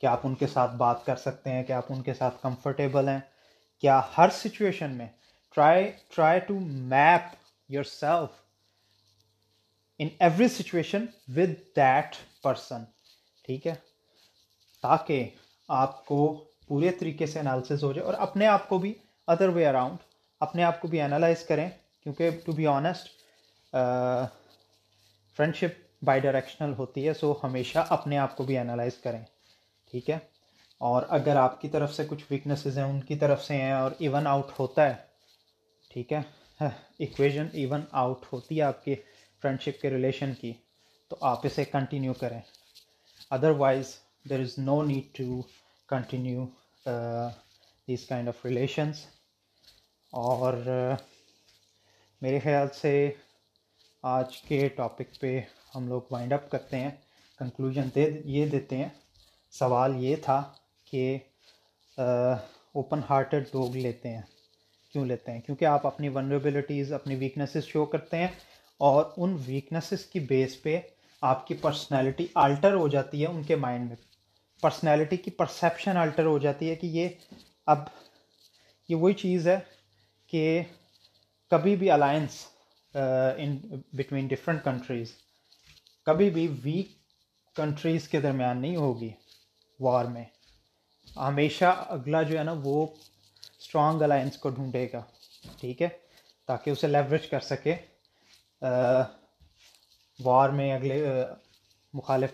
کیا 0.00 0.12
آپ 0.12 0.26
ان 0.26 0.34
کے 0.40 0.46
ساتھ 0.52 0.74
بات 0.76 1.04
کر 1.06 1.16
سکتے 1.24 1.50
ہیں 1.50 1.62
کیا 1.64 1.76
آپ 1.78 1.92
ان 1.92 2.02
کے 2.08 2.14
ساتھ 2.14 2.42
کمفرٹیبل 2.42 3.08
ہیں 3.08 3.20
کیا 3.80 4.00
ہر 4.16 4.28
سچویشن 4.38 4.94
میں 4.96 5.06
try 5.54 5.84
try 6.14 6.40
to 6.46 6.58
map 6.66 7.34
yourself 7.92 8.42
in 10.00 10.08
every 10.20 10.46
situation 10.48 11.04
with 11.36 11.50
that 11.76 12.16
person 12.42 12.82
ٹھیک 13.46 13.66
ہے 13.66 13.74
تاکہ 14.82 15.28
آپ 15.82 16.04
کو 16.06 16.16
پورے 16.68 16.90
طریقے 17.00 17.26
سے 17.26 17.38
انالسیز 17.40 17.84
ہو 17.84 17.92
جائے 17.92 18.06
اور 18.06 18.14
اپنے 18.26 18.46
آپ 18.46 18.68
کو 18.68 18.78
بھی 18.78 18.92
ادر 19.34 19.48
وے 19.56 19.66
اراؤنڈ 19.66 19.98
اپنے 20.46 20.62
آپ 20.64 20.80
کو 20.80 20.88
بھی 20.88 21.00
انالائز 21.00 21.44
کریں 21.48 21.68
کیونکہ 22.02 22.30
to 22.44 22.52
be 22.52 22.66
honest 22.66 23.08
friendship 25.56 25.82
bidirectional 26.20 26.72
ہوتی 26.78 27.06
ہے 27.06 27.14
سو 27.20 27.32
ہمیشہ 27.42 27.84
اپنے 27.98 28.18
آپ 28.18 28.36
کو 28.36 28.44
بھی 28.44 28.58
انالائز 28.58 28.96
کریں 29.02 29.22
ٹھیک 29.90 30.10
ہے 30.10 30.18
اور 30.92 31.02
اگر 31.18 31.36
آپ 31.44 31.60
کی 31.60 31.68
طرف 31.74 31.94
سے 31.94 32.04
کچھ 32.08 32.24
ویکنیسز 32.30 32.78
ہیں 32.78 32.84
ان 32.84 33.00
کی 33.08 33.16
طرف 33.18 33.44
سے 33.44 33.54
ہیں 33.62 33.72
اور 33.72 33.92
ایون 33.98 34.26
آؤٹ 34.26 34.50
ہوتا 34.58 34.88
ہے 34.88 34.94
ٹھیک 35.92 36.12
ہے 36.12 36.68
ایکویژن 37.04 37.46
ایون 37.62 37.82
آؤٹ 38.04 38.32
ہوتی 38.32 38.56
ہے 38.56 38.62
آپ 38.62 38.84
کے 38.84 38.94
فرینڈ 39.44 39.60
شپ 39.60 39.80
کے 39.80 39.88
ریلیشن 39.90 40.32
کی 40.40 40.52
تو 41.08 41.16
آپ 41.30 41.44
اسے 41.46 41.64
کنٹینیو 41.70 42.12
کریں 42.20 42.40
otherwise 43.36 43.86
there 44.30 44.40
is 44.40 44.52
no 44.58 44.80
need 44.82 45.14
to 45.16 45.40
continue 45.88 46.44
these 47.88 48.06
kind 48.08 48.28
of 48.28 48.44
relations 48.44 49.04
اور 50.20 50.52
uh, 50.52 50.94
میرے 52.22 52.38
خیال 52.44 52.68
سے 52.80 52.92
آج 54.16 54.36
کے 54.48 54.66
ٹاپک 54.76 55.18
پہ 55.20 55.38
ہم 55.74 55.88
لوگ 55.88 56.00
وائنڈ 56.10 56.32
اپ 56.32 56.50
کرتے 56.50 56.80
ہیں 56.80 56.90
کنکلوژن 57.38 57.88
دے 57.94 58.08
یہ 58.36 58.46
دیتے 58.56 58.76
ہیں 58.76 58.88
سوال 59.58 59.96
یہ 60.04 60.16
تھا 60.28 60.42
کہ 60.90 61.04
اوپن 61.98 62.98
uh, 63.00 63.08
ہارٹیڈ 63.10 63.54
لوگ 63.54 63.76
لیتے 63.76 64.16
ہیں 64.16 64.22
کیوں 64.92 65.06
لیتے 65.06 65.32
ہیں 65.32 65.40
کیونکہ 65.46 65.64
آپ 65.76 65.86
اپنی 65.86 66.08
ونریبلٹیز 66.18 66.92
اپنی 67.02 67.14
ویکنیسز 67.26 67.66
شو 67.72 67.84
کرتے 67.94 68.16
ہیں 68.22 68.28
اور 68.86 69.04
ان 69.16 69.36
ویکنسز 69.46 70.04
کی 70.12 70.20
بیس 70.28 70.60
پہ 70.62 70.78
آپ 71.32 71.46
کی 71.46 71.54
پرسنالٹی 71.60 72.26
آلٹر 72.44 72.72
ہو 72.74 72.86
جاتی 72.88 73.20
ہے 73.22 73.26
ان 73.26 73.42
کے 73.46 73.56
مائنڈ 73.56 73.88
میں 73.88 73.96
پرسنالٹی 74.62 75.16
کی 75.16 75.30
پرسیپشن 75.38 75.96
آلٹر 75.96 76.24
ہو 76.26 76.38
جاتی 76.38 76.70
ہے 76.70 76.74
کہ 76.74 76.86
یہ 76.92 77.08
اب 77.74 77.78
یہ 78.88 78.96
وہی 78.96 79.14
چیز 79.24 79.46
ہے 79.48 79.58
کہ 80.30 80.62
کبھی 81.50 81.76
بھی 81.76 81.90
alliance 81.90 82.44
in 82.96 83.56
between 83.98 84.26
different 84.28 84.64
countries 84.64 85.12
کبھی 86.06 86.28
بھی 86.30 86.46
ویک 86.62 86.90
کنٹریز 87.56 88.08
کے 88.08 88.20
درمیان 88.20 88.60
نہیں 88.60 88.76
ہوگی 88.76 89.10
وار 89.80 90.04
میں 90.12 90.24
ہمیشہ 91.16 91.74
اگلا 91.88 92.22
جو 92.22 92.38
ہے 92.38 92.44
نا 92.44 92.54
وہ 92.64 92.84
اسٹرانگ 93.58 94.02
الائنس 94.02 94.36
کو 94.38 94.48
ڈھونڈے 94.50 94.86
گا 94.92 95.02
ٹھیک 95.60 95.82
ہے 95.82 95.88
تاکہ 96.46 96.70
اسے 96.70 96.86
لیوریج 96.88 97.26
کر 97.30 97.40
سکے 97.40 97.74
وار 100.26 100.48
میں 100.58 100.72
اگلے 100.72 101.04
مخالف 101.94 102.30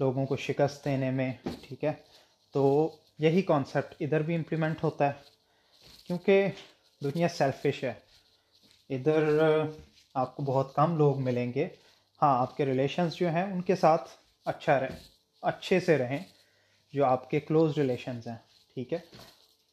لوگوں 0.00 0.24
کو 0.26 0.36
شکست 0.36 0.84
دینے 0.84 1.10
میں 1.10 1.30
ٹھیک 1.62 1.82
ہے 1.84 1.92
تو 2.52 2.62
یہی 3.24 3.42
کانسیپٹ 3.48 3.94
ادھر 4.02 4.22
بھی 4.28 4.34
امپلیمنٹ 4.36 4.82
ہوتا 4.84 5.06
ہے 5.08 5.92
کیونکہ 6.06 6.48
دنیا 7.04 7.28
سیلفش 7.36 7.82
ہے 7.84 7.92
ادھر 8.94 9.28
آپ 10.22 10.36
کو 10.36 10.42
بہت 10.42 10.74
کم 10.74 10.96
لوگ 10.96 11.22
ملیں 11.22 11.52
گے 11.54 11.66
ہاں 12.22 12.36
آپ 12.42 12.56
کے 12.56 12.64
ریلیشنز 12.66 13.16
جو 13.20 13.30
ہیں 13.32 13.42
ان 13.52 13.60
کے 13.70 13.76
ساتھ 13.76 14.08
اچھا 14.52 14.78
رہیں 14.80 14.98
اچھے 15.52 15.80
سے 15.86 15.96
رہیں 15.98 16.18
جو 16.94 17.04
آپ 17.04 17.28
کے 17.30 17.40
کلوز 17.48 17.78
ریلیشنز 17.78 18.26
ہیں 18.28 18.36
ٹھیک 18.74 18.92
ہے 18.92 18.98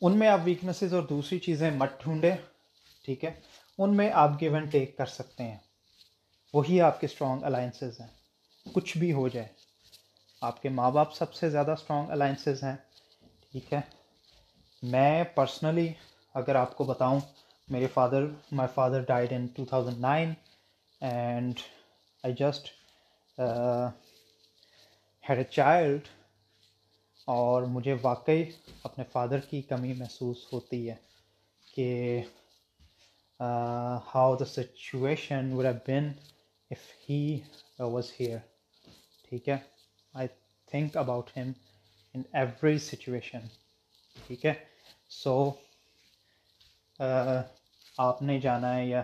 ان 0.01 0.17
میں 0.19 0.27
آپ 0.27 0.39
ویکنسز 0.43 0.93
اور 0.93 1.03
دوسری 1.09 1.39
چیزیں 1.50 1.69
مت 1.77 2.01
ڈھونڈیں 2.03 2.35
ٹھیک 3.05 3.23
ہے 3.25 3.31
ان 3.79 3.95
میں 3.97 4.09
آپ 4.25 4.41
گیون 4.41 4.65
ٹیک 4.71 4.97
کر 4.97 5.05
سکتے 5.19 5.43
ہیں 5.43 5.57
وہی 6.53 6.79
آپ 6.86 7.00
کے 7.01 7.05
اسٹرانگ 7.05 7.43
الائنسز 7.45 8.00
ہیں 8.00 8.07
کچھ 8.74 8.98
بھی 8.98 9.12
ہو 9.13 9.27
جائے 9.36 9.48
آپ 10.50 10.62
کے 10.62 10.69
ماں 10.79 10.89
باپ 10.98 11.13
سب 11.15 11.33
سے 11.33 11.50
زیادہ 11.50 11.72
اسٹرانگ 11.79 12.10
الائنسز 12.12 12.62
ہیں 12.63 12.75
ٹھیک 13.51 13.72
ہے 13.74 13.79
میں 14.91 15.24
پرسنلی 15.36 15.88
اگر 16.41 16.55
آپ 16.55 16.75
کو 16.77 16.83
بتاؤں 16.91 17.19
میرے 17.75 17.88
father 17.93 18.25
my 18.60 18.67
father 18.74 19.01
died 19.07 19.33
in 19.33 19.48
two 19.55 19.65
thousand 19.69 19.98
nine 20.01 20.33
and 21.12 21.60
I 22.24 22.33
just 22.39 22.69
had 25.29 25.38
a 25.38 25.43
child 25.51 26.07
اور 27.38 27.63
مجھے 27.77 27.95
واقعی 28.01 28.43
اپنے 28.83 29.03
فادر 29.12 29.39
کی 29.50 29.62
کمی 29.74 29.93
محسوس 30.00 30.45
ہوتی 30.53 30.89
ہے 30.89 30.95
کہ 31.75 31.89
how 34.13 34.36
the 34.39 34.45
situation 34.53 35.51
would 35.53 35.89
have 35.89 36.12
if 36.74 36.84
he 37.10 37.18
uh, 37.82 37.89
was 37.96 38.08
here 38.20 38.39
ٹھیک 39.30 39.48
ہے 39.50 39.58
آئی 40.20 40.27
تھنک 40.72 40.96
اباؤٹ 40.98 41.30
ہم 41.38 41.51
ان 42.15 42.22
ایوری 42.42 42.77
سچویشن 42.86 43.46
ٹھیک 44.27 44.46
ہے 44.46 44.53
سو 45.24 45.34
آپ 48.08 48.22
نے 48.27 48.39
جانا 48.46 48.74
ہے 48.75 48.86
یا 48.88 49.01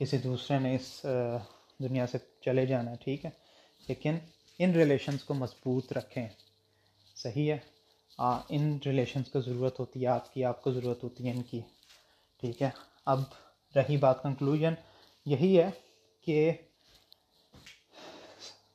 کسی 0.00 0.18
دوسرے 0.24 0.58
نے 0.66 0.74
اس 0.74 0.88
دنیا 1.84 2.06
سے 2.12 2.18
چلے 2.44 2.64
جانا 2.70 2.90
ہے 2.90 2.96
ٹھیک 3.04 3.24
ہے 3.24 3.30
لیکن 3.88 4.18
ان 4.62 4.72
ریلیشنس 4.80 5.24
کو 5.28 5.34
مضبوط 5.44 5.92
رکھیں 5.98 6.26
صحیح 7.22 7.52
ہے 7.52 7.58
ان 8.58 8.68
ریلیشنس 8.86 9.30
کو 9.32 9.40
ضرورت 9.48 9.80
ہوتی 9.80 10.02
ہے 10.02 10.06
آپ 10.18 10.32
کی 10.34 10.44
آپ 10.50 10.62
کو 10.66 10.72
ضرورت 10.78 11.04
ہوتی 11.04 11.26
ہے 11.28 11.32
ان 11.36 11.42
کی 11.50 11.60
ٹھیک 12.40 12.62
ہے 12.66 12.70
اب 13.14 13.20
رہی 13.76 13.96
بات 14.06 14.22
کنکلوژن 14.22 14.74
یہی 15.34 15.52
ہے 15.58 15.70
کہ 16.26 16.38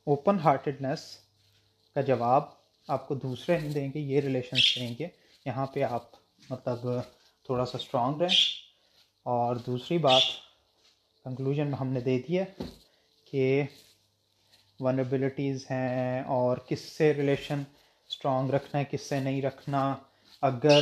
اوپن 0.10 0.40
ہارٹڈنس 0.44 1.00
کا 1.96 2.02
جواب 2.02 2.44
آپ 2.94 3.08
کو 3.08 3.16
دوسرے 3.24 3.58
دیں 3.74 3.88
گے 3.96 4.00
یہ 4.00 4.20
ریلیشنس 4.22 4.64
دیں 4.76 4.94
گے 5.00 5.08
یہاں 5.46 5.66
پہ 5.74 5.84
آپ 5.84 6.16
مطلب 6.50 6.88
تھوڑا 7.46 7.66
سا 7.66 7.78
اسٹرانگ 7.78 8.22
رہیں 8.22 8.38
اور 9.34 9.56
دوسری 9.66 9.98
بات 10.06 10.22
کنکلوژن 11.24 11.74
ہم 11.80 11.88
نے 11.94 12.00
دے 12.08 12.18
دی 12.28 12.40
ہے 12.40 12.46
کہ 13.32 13.62
ونیبلٹیز 14.80 15.66
ہیں 15.72 16.22
اور 16.38 16.58
کس 16.68 16.82
سے 16.98 17.14
ریلیشن 17.18 17.62
اسٹرانگ 18.10 18.50
رکھنا 18.54 18.80
ہے 18.80 18.86
کس 18.92 19.02
سے 19.10 19.20
نہیں 19.28 19.42
رکھنا 19.42 19.84
اگر 20.50 20.80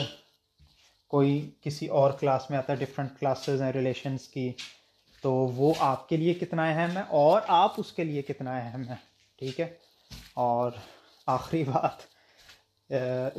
کوئی 1.15 1.39
کسی 1.61 1.87
اور 1.99 2.11
کلاس 2.19 2.49
میں 2.49 2.57
آتا 2.57 2.73
ہے 2.73 2.77
ڈفرینٹ 2.85 3.19
کلاسز 3.19 3.61
ہیں 3.61 3.71
ریلیشنس 3.73 4.27
کی 4.33 4.51
تو 5.21 5.33
وہ 5.55 5.73
آپ 5.91 6.09
کے 6.09 6.17
لیے 6.17 6.33
کتنا 6.41 6.69
اہم 6.69 6.97
ہے 6.97 7.01
اور 7.23 7.41
آپ 7.61 7.73
اس 7.79 7.91
کے 7.93 8.03
لیے 8.03 8.21
کتنا 8.27 8.57
اہم 8.57 8.87
ہے 8.89 8.95
ٹھیک 9.39 9.59
ہے 9.59 9.65
اور 10.43 10.71
آخری 11.33 11.63
بات 11.63 12.01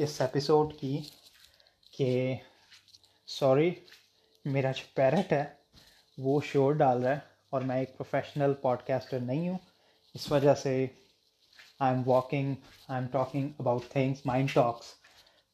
اس 0.03 0.21
ایپیسوڈ 0.21 0.73
کی 0.81 0.99
کہ 1.97 2.07
سوری 3.39 3.71
میرا 4.55 4.71
جو 4.77 4.85
پیرٹ 4.95 5.33
ہے 5.33 5.43
وہ 6.29 6.41
شور 6.53 6.73
ڈال 6.83 7.03
رہا 7.05 7.15
ہے 7.17 7.19
اور 7.53 7.61
میں 7.71 7.79
ایک 7.79 7.97
پروفیشنل 7.97 8.55
پوڈ 8.63 8.83
کاسٹر 8.87 9.21
نہیں 9.21 9.49
ہوں 9.49 9.59
اس 10.15 10.31
وجہ 10.33 10.55
سے 10.63 10.73
I 11.81 11.95
am 11.95 12.03
walking 12.09 12.55
I 12.89 12.99
am 13.01 13.07
talking 13.13 13.61
about 13.61 13.89
things 13.93 14.25
mind 14.27 14.55
talks 14.55 14.91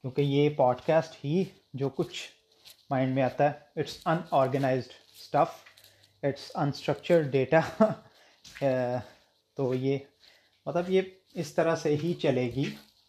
کیونکہ 0.01 0.23
یہ 0.37 0.49
پوڈ 0.57 0.81
کاسٹ 0.87 1.25
ہی 1.25 1.43
جو 1.83 1.89
کچھ 1.99 2.23
مائنڈ 2.91 3.15
میں 3.15 3.23
آتا 3.23 3.51
ہے 3.51 3.81
it's 3.81 3.99
unorganised 4.43 4.93
stuff 5.21 5.63
it's 6.27 6.51
unstructured 6.67 7.31
data 7.33 7.61
تو 9.57 9.75
یہ 9.75 9.99
مطلب 10.67 10.89
یہ 10.91 11.03
اس 11.43 11.53
طرح 11.55 11.75
سے 11.83 11.95
ہی 12.03 12.13
چلے 12.23 12.45
گی 12.55 12.65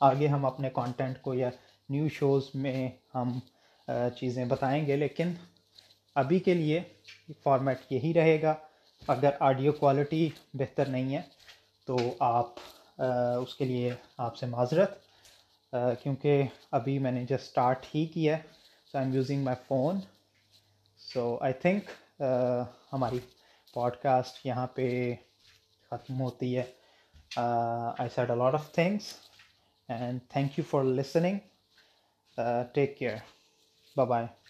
آگے 0.08 0.28
ہم 0.28 0.46
اپنے 0.46 0.70
کانٹینٹ 0.74 1.22
کو 1.22 1.34
یا 1.34 1.50
نیو 1.90 2.08
شوز 2.18 2.50
میں 2.64 2.88
ہم 3.16 3.38
چیزیں 4.20 4.44
بتائیں 4.50 4.86
گے 4.88 4.96
لیکن 4.98 5.34
ابھی 6.22 6.40
کے 6.48 6.54
لیے 6.54 6.82
فارمیٹ 7.44 7.92
یہی 7.92 8.14
رہے 8.14 8.42
گا 8.42 8.54
اگر 9.16 9.32
آڈیو 9.48 9.72
کوالٹی 9.80 10.28
بہتر 10.62 10.88
نہیں 10.96 11.14
ہے 11.16 11.22
تو 11.86 11.96
آپ 12.28 12.60
اس 13.42 13.56
کے 13.58 13.66
لیے 13.66 13.92
آپ 14.28 14.36
سے 14.38 14.46
معذرت 14.56 14.98
کیونکہ 16.04 16.44
ابھی 16.78 16.98
میں 17.06 17.12
نے 17.12 17.26
جس 17.30 17.42
اسٹارٹ 17.48 17.86
ہی 17.96 18.06
کیا 18.14 18.38
ہے 18.38 18.42
so 18.92 18.98
I 18.98 19.06
am 19.06 19.14
using 19.16 19.44
my 19.46 19.64
phone 19.68 20.00
so 21.14 21.26
I 21.46 21.54
think 21.62 21.90
ہماری 22.94 23.20
پوڈ 23.74 23.96
کاسٹ 24.04 24.46
یہاں 24.46 24.68
پہ 24.76 24.88
ختم 25.90 26.22
ہوتی 26.22 26.58
ہے 26.58 26.64
Uh, 27.38 27.94
I 28.00 28.08
said 28.08 28.32
a 28.32 28.36
lot 28.36 28.56
of 28.56 28.68
things, 28.72 29.20
and 29.90 30.22
thank 30.32 30.58
you 30.58 30.64
for 30.64 30.84
listening. 30.84 31.42
Uh, 32.36 32.66
take 32.74 32.98
care. 32.98 33.24
Bye-bye. 33.96 34.26